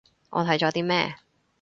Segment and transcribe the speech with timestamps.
[0.31, 1.15] 我睇咗啲咩